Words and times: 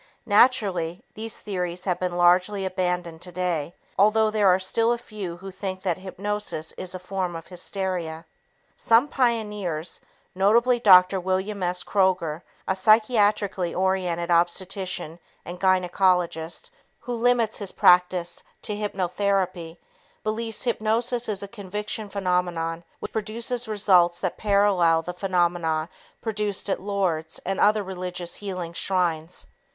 Naturally, 0.25 1.03
these 1.13 1.41
theories 1.41 1.83
have 1.85 1.99
been 1.99 2.17
largely 2.17 2.65
abandoned 2.65 3.21
today, 3.21 3.75
although 3.99 4.31
there 4.31 4.47
are 4.47 4.57
still 4.57 4.91
a 4.91 4.97
few 4.97 5.37
who 5.37 5.51
think 5.51 5.83
that 5.83 5.99
hypnosis 5.99 6.71
is 6.71 6.95
a 6.95 6.97
form 6.97 7.35
of 7.35 7.45
hysteria. 7.45 8.25
Some 8.75 9.07
pioneers, 9.07 10.01
notably 10.33 10.79
Dr. 10.79 11.19
William 11.19 11.61
S. 11.61 11.83
Kroger, 11.83 12.41
a 12.67 12.73
psychiatrically 12.73 13.77
oriented 13.77 14.31
obstetrician 14.31 15.19
and 15.45 15.59
gynecologist 15.59 16.71
who 17.01 17.13
limits 17.13 17.59
his 17.59 17.71
practice 17.71 18.41
to 18.63 18.73
hypnotherapy, 18.73 19.77
believe 20.23 20.59
hypnosis 20.63 21.29
is 21.29 21.43
a 21.43 21.47
conviction 21.47 22.09
phenomenon 22.09 22.83
which 23.01 23.11
produces 23.11 23.67
results 23.67 24.19
that 24.21 24.35
parallel 24.35 25.03
the 25.03 25.13
phenomena 25.13 25.89
produced 26.23 26.71
at 26.71 26.81
Lourdes 26.81 27.39
and 27.45 27.59
other 27.59 27.83
religious 27.83 28.33
healing 28.37 28.73
shrines. 28.73 29.45